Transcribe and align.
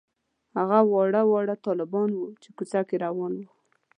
هغه 0.57 0.79
واړه 0.91 1.21
واړه 1.31 1.55
طالبان 1.65 2.09
وو 2.15 2.27
چې 2.41 2.49
کوڅه 2.57 2.81
کې 2.87 2.95
روان 3.05 3.31
وو. 3.37 3.49